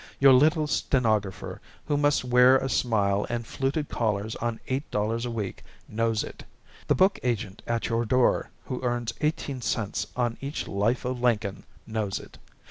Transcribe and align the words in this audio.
Your 0.19 0.33
little 0.33 0.65
stenographer, 0.65 1.61
who 1.85 1.95
must 1.95 2.25
wear 2.25 2.57
a 2.57 2.69
smile 2.69 3.27
and 3.29 3.45
fluted 3.45 3.87
collars 3.87 4.35
on 4.37 4.59
eight 4.67 4.89
dollars 4.89 5.27
a 5.27 5.29
week, 5.29 5.63
knows 5.87 6.23
it; 6.23 6.43
the 6.87 6.95
book 6.95 7.19
agent 7.21 7.61
at 7.67 7.87
your 7.87 8.03
door, 8.03 8.49
who 8.65 8.81
earns 8.81 9.13
eighteen 9.21 9.61
cents 9.61 10.07
on 10.15 10.39
each 10.41 10.67
Life 10.67 11.05
of 11.05 11.21
Lincoln, 11.21 11.65
knows 11.85 12.17
it. 12.19 12.39